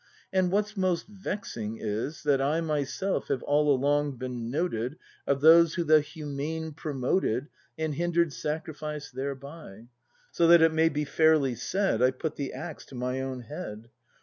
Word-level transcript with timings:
And 0.33 0.51
what's 0.51 0.75
most 0.75 1.05
vexing 1.07 1.77
is, 1.79 2.23
that 2.23 2.41
I 2.41 2.59
Myself 2.59 3.27
have 3.27 3.43
all 3.43 3.71
along 3.71 4.17
been 4.17 4.49
noted 4.49 4.97
Of 5.27 5.41
those 5.41 5.75
who 5.75 5.83
the 5.83 6.01
Humane 6.01 6.71
promoted 6.73 7.49
And 7.77 7.93
hinder'd 7.93 8.33
sacrifice 8.33 9.11
therebv. 9.11 9.89
So 10.31 10.47
that 10.47 10.63
it 10.63 10.73
may 10.73 10.89
be 10.89 11.05
fairly 11.05 11.53
said, 11.53 12.01
I've 12.01 12.17
put 12.17 12.35
the 12.35 12.51
axe 12.51 12.83
to 12.85 12.95
my 12.95 13.21
own 13.21 13.41
head. 13.41 13.91